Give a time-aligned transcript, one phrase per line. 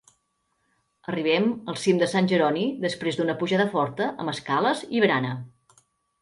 [1.11, 1.43] Arribem
[1.73, 5.37] al cim de Sant Jeroni després d'una pujada forta amb escales i barana.